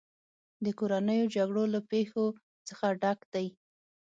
[0.65, 2.25] د کورنیو جګړو له پېښو
[2.67, 3.47] څخه ډک دی.